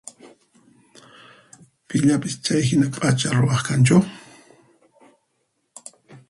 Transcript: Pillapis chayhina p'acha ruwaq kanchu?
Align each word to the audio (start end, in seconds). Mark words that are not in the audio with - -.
Pillapis 1.87 2.33
chayhina 2.45 2.87
p'acha 2.95 3.29
ruwaq 3.37 3.61
kanchu? 3.67 3.97